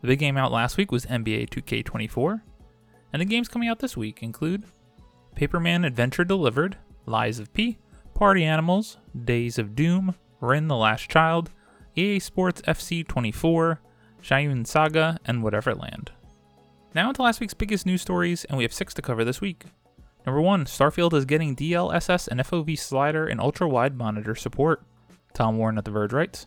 [0.00, 2.40] The big game out last week was NBA 2K24,
[3.12, 4.64] and the games coming out this week include
[5.34, 6.76] Paperman Adventure Delivered,
[7.06, 7.78] Lies of P,
[8.14, 11.50] Party Animals, Days of Doom, Rin the Last Child,
[11.96, 13.80] EA Sports FC 24,
[14.22, 16.12] Xianyun Saga, and Whatever Land.
[16.94, 19.64] Now into last week's biggest news stories, and we have six to cover this week.
[20.24, 24.82] Number one, Starfield is getting DLSS and FOV slider and ultra wide monitor support.
[25.34, 26.46] Tom Warren at The Verge writes.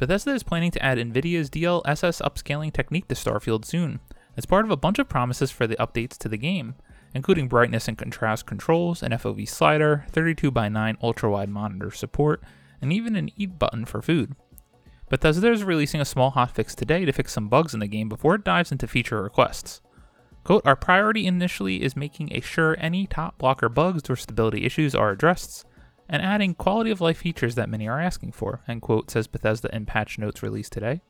[0.00, 4.00] Bethesda is planning to add NVIDIA's DLSS upscaling technique to Starfield soon,
[4.34, 6.74] as part of a bunch of promises for the updates to the game,
[7.12, 12.42] including brightness and contrast controls, an FOV slider, 32x9 ultra wide monitor support,
[12.80, 14.34] and even an eat button for food.
[15.10, 18.36] Bethesda is releasing a small hotfix today to fix some bugs in the game before
[18.36, 19.82] it dives into feature requests.
[20.44, 24.94] Quote, our priority initially is making a sure any top blocker bugs or stability issues
[24.94, 25.66] are addressed,
[26.10, 29.74] and adding quality of life features that many are asking for, end quote, says Bethesda
[29.74, 31.00] in patch notes released today.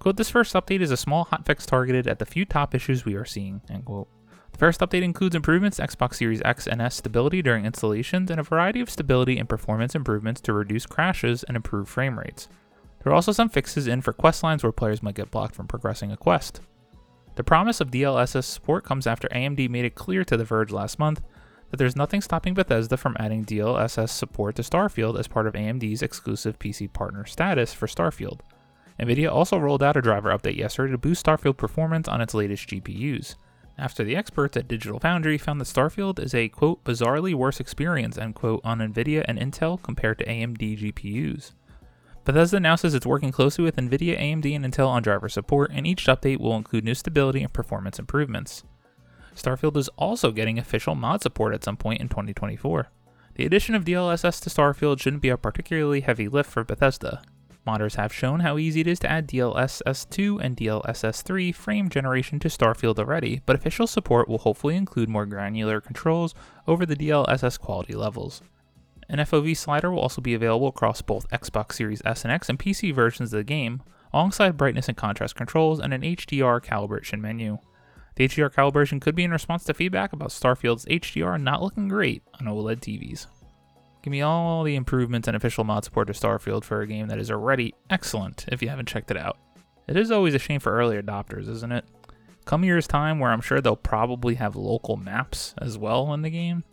[0.00, 3.14] Quote, this first update is a small hotfix targeted at the few top issues we
[3.14, 4.08] are seeing, end quote.
[4.50, 8.40] The first update includes improvements to Xbox Series X and S stability during installations and
[8.40, 12.48] a variety of stability and performance improvements to reduce crashes and improve frame rates.
[13.02, 15.68] There are also some fixes in for quest lines where players might get blocked from
[15.68, 16.60] progressing a quest.
[17.36, 20.98] The promise of DLSS support comes after AMD made it clear to The Verge last
[20.98, 21.22] month
[21.72, 26.02] that there's nothing stopping Bethesda from adding DLSS support to Starfield as part of AMD's
[26.02, 28.40] exclusive PC partner status for Starfield.
[29.00, 32.68] NVIDIA also rolled out a driver update yesterday to boost Starfield performance on its latest
[32.68, 33.36] GPUs.
[33.78, 38.18] After the experts at Digital Foundry found that Starfield is a quote bizarrely worse experience
[38.18, 41.52] end quote on NVIDIA and Intel compared to AMD GPUs.
[42.26, 45.86] Bethesda now says it's working closely with NVIDIA, AMD, and Intel on driver support, and
[45.86, 48.62] each update will include new stability and performance improvements.
[49.36, 52.88] Starfield is also getting official mod support at some point in 2024.
[53.34, 57.22] The addition of DLSS to Starfield shouldn't be a particularly heavy lift for Bethesda.
[57.66, 62.48] Modders have shown how easy it is to add DLSS2 and DLSS3 frame generation to
[62.48, 66.34] Starfield already, but official support will hopefully include more granular controls
[66.66, 68.42] over the DLSS quality levels.
[69.08, 72.58] An FOV slider will also be available across both Xbox Series S and X and
[72.58, 73.82] PC versions of the game,
[74.12, 77.58] alongside brightness and contrast controls and an HDR calibration menu.
[78.14, 82.22] The HDR calibration could be in response to feedback about Starfield's HDR not looking great
[82.38, 83.26] on OLED TVs.
[84.02, 87.18] Give me all the improvements and official mod support to Starfield for a game that
[87.18, 89.38] is already excellent if you haven't checked it out.
[89.88, 91.84] It is always a shame for early adopters, isn't it?
[92.44, 96.30] Come year's time where I'm sure they'll probably have local maps as well in the
[96.30, 96.64] game,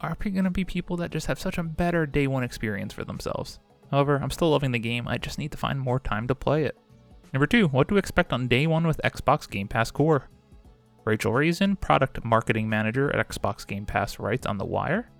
[0.00, 3.04] are going to be people that just have such a better day one experience for
[3.04, 3.58] themselves.
[3.90, 6.64] However, I'm still loving the game, I just need to find more time to play
[6.64, 6.78] it.
[7.32, 10.28] Number two, what to expect on day one with Xbox Game Pass Core?
[11.10, 15.10] Rachel Reason, product marketing manager at Xbox Game Pass, writes on The Wire.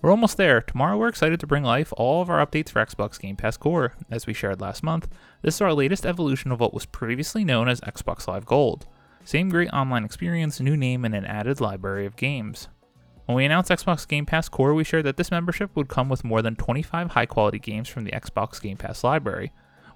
[0.00, 0.60] We're almost there.
[0.60, 3.94] Tomorrow, we're excited to bring life all of our updates for Xbox Game Pass Core.
[4.12, 5.08] As we shared last month,
[5.42, 8.86] this is our latest evolution of what was previously known as Xbox Live Gold.
[9.24, 12.68] Same great online experience, new name, and an added library of games.
[13.26, 16.22] When we announced Xbox Game Pass Core, we shared that this membership would come with
[16.22, 19.50] more than 25 high quality games from the Xbox Game Pass library.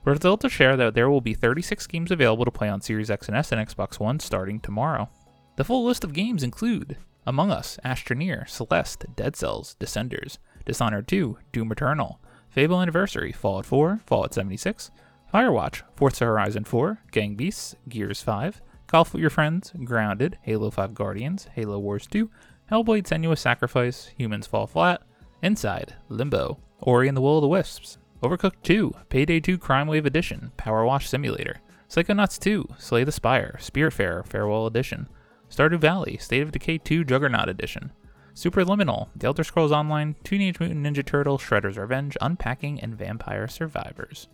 [0.05, 3.09] We're thrilled to share that there will be 36 games available to play on Series
[3.09, 5.11] X and S and Xbox One starting tomorrow.
[5.59, 11.37] The full list of games include Among Us, Astroneer, Celeste, Dead Cells, Descenders, Dishonored 2,
[11.51, 14.93] Doom Eternal, Fable Anniversary, Fallout 4, Fallout 76,
[15.35, 20.95] Firewatch, Forza Horizon 4, Gang Beasts, Gears 5, Golf with Your Friends, Grounded, Halo 5
[20.95, 22.31] Guardians, Halo Wars 2,
[22.71, 25.03] Hellblade Senua's Sacrifice, Humans Fall Flat,
[25.43, 30.07] Inside, Limbo, Ori and the Will of the Wisps, Overcooked 2, Payday 2 Crime Wave
[30.07, 31.57] Edition, Power Wash Simulator,
[31.89, 35.09] Psychonauts 2, Slay the Spire, Spiritfarer Farewell Edition,
[35.51, 37.93] Stardew Valley, State of Decay 2 Juggernaut Edition,
[38.35, 44.29] Superliminal, The Elder Scrolls Online, Teenage Mutant Ninja Turtle, Shredder's Revenge, Unpacking, and Vampire Survivors.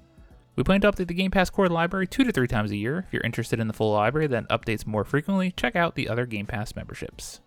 [0.56, 2.98] We plan to update the Game Pass Core library two to three times a year.
[3.06, 6.26] If you're interested in the full library that updates more frequently, check out the other
[6.26, 7.40] Game Pass memberships.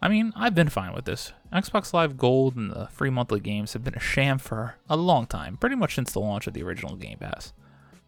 [0.00, 1.32] I mean, I've been fine with this.
[1.52, 5.26] Xbox Live Gold and the free monthly games have been a sham for a long
[5.26, 7.52] time, pretty much since the launch of the original Game Pass.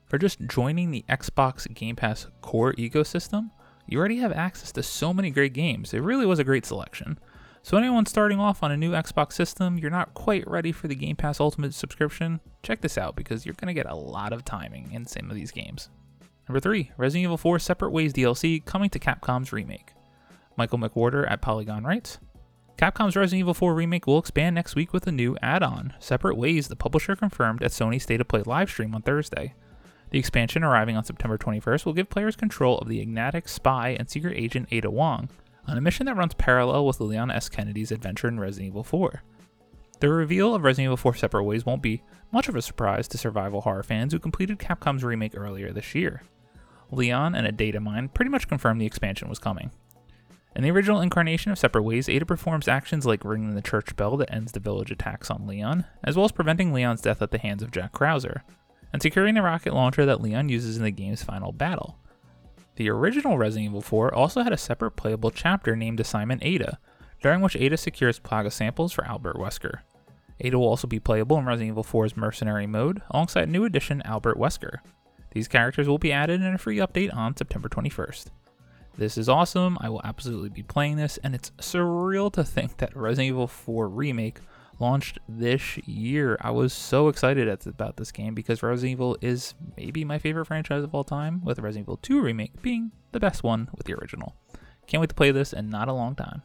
[0.06, 3.50] For just joining the Xbox Game Pass core ecosystem,
[3.90, 5.92] you already have access to so many great games.
[5.92, 7.18] It really was a great selection.
[7.62, 10.94] So, anyone starting off on a new Xbox system, you're not quite ready for the
[10.94, 14.44] Game Pass Ultimate subscription, check this out because you're going to get a lot of
[14.44, 15.90] timing in some of these games.
[16.48, 19.92] Number 3, Resident Evil 4 Separate Ways DLC coming to Capcom's remake.
[20.56, 22.18] Michael McWhertor at Polygon writes
[22.78, 26.36] Capcom's Resident Evil 4 remake will expand next week with a new add on, Separate
[26.36, 29.54] Ways, the publisher confirmed at Sony's State of Play livestream on Thursday.
[30.10, 34.10] The expansion arriving on September 21st will give players control of the enigmatic spy and
[34.10, 35.28] secret agent Ada Wong
[35.68, 37.48] on a mission that runs parallel with Leon S.
[37.48, 39.22] Kennedy's adventure in Resident Evil 4.
[40.00, 42.02] The reveal of Resident Evil 4 Separate Ways won't be
[42.32, 46.22] much of a surprise to survival horror fans who completed Capcom's remake earlier this year.
[46.90, 49.70] Leon and a data mine pretty much confirmed the expansion was coming.
[50.56, 54.16] In the original incarnation of Separate Ways, Ada performs actions like ringing the church bell
[54.16, 57.38] that ends the village attacks on Leon, as well as preventing Leon's death at the
[57.38, 58.40] hands of Jack Krauser,
[58.92, 61.98] and securing the rocket launcher that Leon uses in the game's final battle.
[62.76, 66.78] The original Resident Evil 4 also had a separate playable chapter named Assignment Ada,
[67.22, 69.80] during which Ada secures Plaga samples for Albert Wesker.
[70.40, 74.38] Ada will also be playable in Resident Evil 4's Mercenary mode, alongside new addition Albert
[74.38, 74.78] Wesker.
[75.32, 78.26] These characters will be added in a free update on September 21st.
[78.96, 82.96] This is awesome, I will absolutely be playing this, and it's surreal to think that
[82.96, 84.38] Resident Evil 4 Remake
[84.80, 86.36] launched this year.
[86.40, 90.82] I was so excited about this game because Resident Evil is maybe my favorite franchise
[90.82, 94.34] of all time, with Resident Evil 2 Remake being the best one with the original.
[94.86, 96.42] Can't wait to play this in not a long time.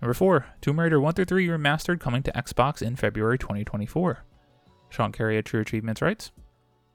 [0.00, 4.24] Number 4, Tomb Raider 1 through 3 Remastered coming to Xbox in February 2024.
[4.90, 6.32] Sean Carey at True Achievements writes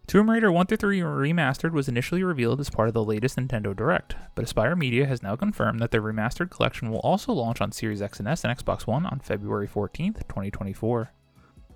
[0.06, 3.76] Tomb Raider 1 through 3 Remastered was initially revealed as part of the latest Nintendo
[3.76, 7.72] Direct, but Aspyr Media has now confirmed that the remastered collection will also launch on
[7.72, 11.10] Series X and S and Xbox One on February 14, 2024.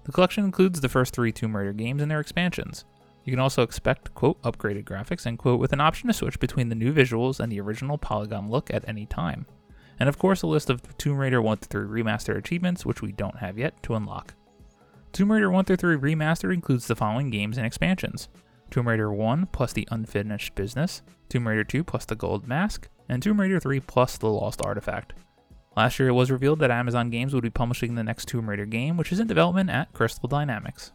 [0.03, 2.83] The collection includes the first three Tomb Raider games and their expansions.
[3.23, 6.69] You can also expect, quote, upgraded graphics, and quote, with an option to switch between
[6.69, 9.45] the new visuals and the original polygon look at any time.
[9.99, 13.13] And of course, a list of Tomb Raider 1 through 3 remastered achievements, which we
[13.13, 14.33] don't have yet, to unlock.
[15.17, 18.29] Tomb Raider 1 through 3 Remastered includes the following games and expansions
[18.69, 23.23] Tomb Raider 1 plus the Unfinished Business, Tomb Raider 2 plus the Gold Mask, and
[23.23, 25.13] Tomb Raider 3 plus the Lost Artifact.
[25.75, 28.67] Last year, it was revealed that Amazon Games would be publishing the next Tomb Raider
[28.67, 30.91] game, which is in development at Crystal Dynamics.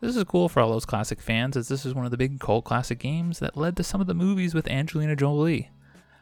[0.00, 2.40] This is cool for all those classic fans, as this is one of the big
[2.40, 5.70] cult classic games that led to some of the movies with Angelina Jolie.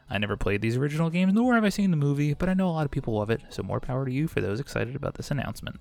[0.09, 2.67] I never played these original games, nor have I seen the movie, but I know
[2.67, 5.13] a lot of people love it, so more power to you for those excited about
[5.13, 5.79] this announcement.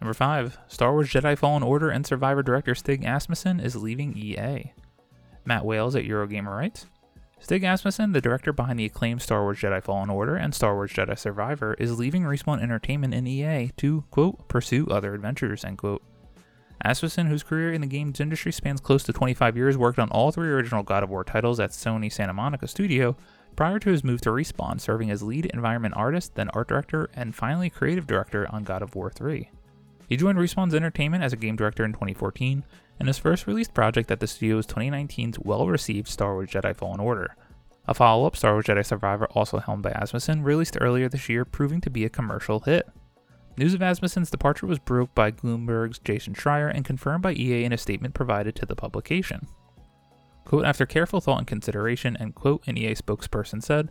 [0.00, 0.58] Number 5.
[0.68, 4.72] Star Wars Jedi Fallen Order and Survivor director Stig Asmussen is leaving EA.
[5.44, 6.86] Matt Wales at Eurogamer writes
[7.38, 10.92] Stig Asmussen, the director behind the acclaimed Star Wars Jedi Fallen Order and Star Wars
[10.92, 16.02] Jedi Survivor, is leaving Respawn Entertainment in EA to, quote, pursue other adventures, end quote.
[16.84, 20.30] Asmussen, whose career in the games industry spans close to 25 years, worked on all
[20.30, 23.16] three original God of War titles at Sony Santa Monica Studio
[23.54, 27.34] prior to his move to Respawn, serving as lead environment artist, then art director, and
[27.34, 29.50] finally creative director on God of War 3.
[30.08, 32.64] He joined Respawn's Entertainment as a game director in 2014,
[32.98, 36.74] and his first released project at the studio was 2019's well received Star Wars Jedi
[36.76, 37.34] Fallen Order.
[37.88, 41.44] A follow up, Star Wars Jedi Survivor, also helmed by Asmussen, released earlier this year,
[41.44, 42.88] proving to be a commercial hit.
[43.56, 47.72] News of Asmussen's departure was broke by Bloomberg's Jason Schreier and confirmed by EA in
[47.72, 49.46] a statement provided to the publication.
[50.44, 53.90] Quote, after careful thought and consideration, and quote, an EA spokesperson said,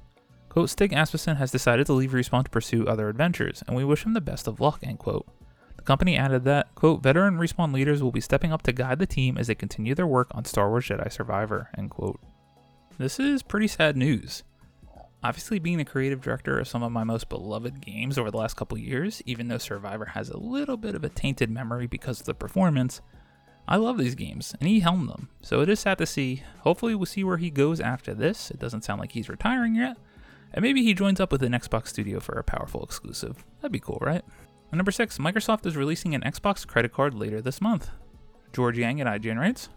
[0.50, 4.06] quote, Stig Asmussen has decided to leave Respawn to pursue other adventures, and we wish
[4.06, 5.28] him the best of luck, end quote
[5.86, 9.38] company added that, quote, veteran Respawn leaders will be stepping up to guide the team
[9.38, 12.20] as they continue their work on Star Wars Jedi Survivor, end quote.
[12.98, 14.44] This is pretty sad news.
[15.24, 18.56] Obviously, being the creative director of some of my most beloved games over the last
[18.56, 22.26] couple years, even though Survivor has a little bit of a tainted memory because of
[22.26, 23.02] the performance,
[23.68, 25.30] I love these games, and he helmed them.
[25.42, 26.44] So it is sad to see.
[26.60, 28.52] Hopefully, we'll see where he goes after this.
[28.52, 29.98] It doesn't sound like he's retiring yet.
[30.54, 33.44] And maybe he joins up with an Xbox studio for a powerful exclusive.
[33.62, 34.24] That'd be cool, right?
[34.72, 37.90] And number six, Microsoft is releasing an Xbox credit card later this month.
[38.54, 39.70] George Yang at IGN writes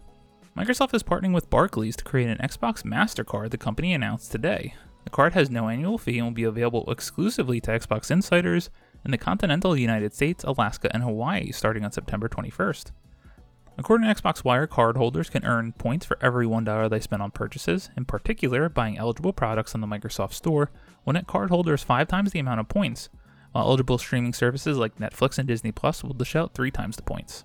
[0.57, 4.73] Microsoft is partnering with Barclays to create an Xbox MasterCard the company announced today.
[5.03, 8.69] The card has no annual fee and will be available exclusively to Xbox insiders
[9.05, 12.91] in the continental United States, Alaska, and Hawaii starting on September 21st.
[13.77, 17.89] According to Xbox Wire, cardholders can earn points for every $1 they spend on purchases,
[17.95, 20.69] in particular, buying eligible products on the Microsoft Store
[21.05, 23.07] will net cardholders five times the amount of points,
[23.51, 27.03] while eligible streaming services like Netflix and Disney Plus will dish out three times the
[27.03, 27.43] points.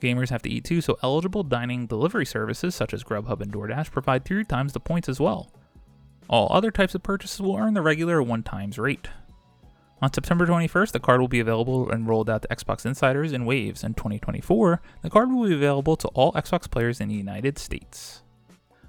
[0.00, 3.90] Gamers have to eat too, so eligible dining delivery services such as Grubhub and DoorDash
[3.90, 5.50] provide three times the points as well.
[6.28, 9.08] All other types of purchases will earn the regular one times rate.
[10.02, 13.44] On September 21st, the card will be available and rolled out to Xbox Insiders in
[13.44, 13.84] waves.
[13.84, 18.22] In 2024, the card will be available to all Xbox players in the United States.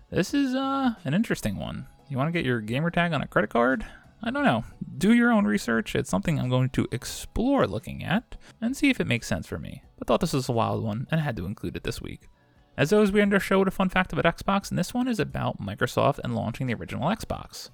[0.10, 1.88] This is uh, an interesting one.
[2.08, 3.86] You want to get your gamertag on a credit card?
[4.24, 4.64] I don't know.
[4.98, 5.96] Do your own research.
[5.96, 9.58] It's something I'm going to explore looking at and see if it makes sense for
[9.58, 9.84] me.
[9.98, 12.30] But thought this was a wild one and I had to include it this week.
[12.78, 15.08] As always, we end our show with a fun fact about Xbox, and this one
[15.08, 17.70] is about Microsoft and launching the original Xbox.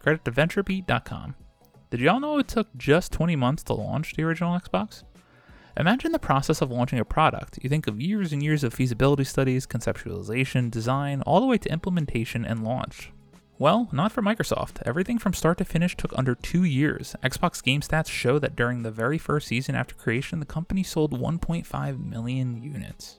[0.00, 1.34] Credit to VentureBeat.com.
[1.90, 5.02] Did y'all know it took just 20 months to launch the original Xbox?
[5.76, 7.58] Imagine the process of launching a product.
[7.62, 11.72] You think of years and years of feasibility studies, conceptualization, design, all the way to
[11.72, 13.12] implementation and launch.
[13.60, 14.80] Well, not for Microsoft.
[14.86, 17.16] Everything from start to finish took under two years.
[17.24, 21.18] Xbox game stats show that during the very first season after creation, the company sold
[21.18, 23.18] 1.5 million units.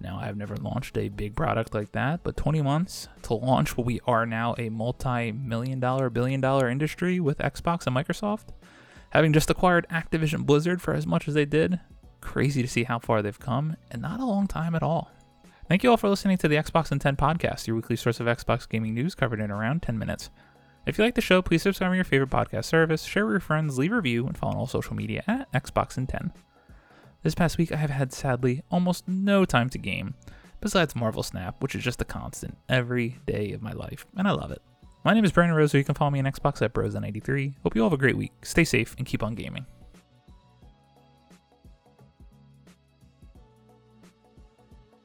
[0.00, 3.86] Now, I've never launched a big product like that, but 20 months to launch what
[3.86, 8.48] we are now a multi million dollar, billion dollar industry with Xbox and Microsoft,
[9.10, 11.78] having just acquired Activision Blizzard for as much as they did,
[12.20, 15.12] crazy to see how far they've come, and not a long time at all.
[15.68, 18.26] Thank you all for listening to the Xbox in 10 podcast, your weekly source of
[18.26, 20.30] Xbox gaming news covered in around 10 minutes.
[20.86, 23.40] If you like the show, please subscribe to your favorite podcast service, share with your
[23.40, 26.32] friends, leave a review, and follow on all social media at Xbox in 10.
[27.22, 30.14] This past week, I have had sadly almost no time to game,
[30.62, 34.30] besides Marvel Snap, which is just a constant every day of my life, and I
[34.30, 34.62] love it.
[35.04, 35.76] My name is Brandon Rosa.
[35.76, 37.56] You can follow me on Xbox at Brosen83.
[37.62, 38.32] Hope you all have a great week.
[38.40, 39.66] Stay safe and keep on gaming.